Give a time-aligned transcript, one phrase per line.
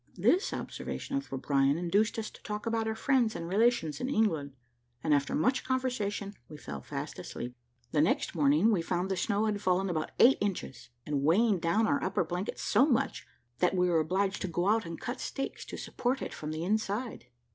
[0.17, 4.55] This observation of O'Brien induced us to talk about our friends and relations in England,
[5.03, 7.55] and after much conversation we fell fast asleep.
[7.91, 11.85] The next morning we found the snow had fallen about eight inches, and weighing down
[11.85, 13.27] our upper blanket so much,
[13.59, 16.49] that we were obliged to go out and cut stakes to support it up from
[16.49, 17.27] the inside.